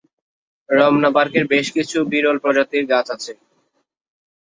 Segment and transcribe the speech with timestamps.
[0.69, 3.33] রমনা পার্কে বেশ কিছু বিরল প্রজাতির গাছ আছে।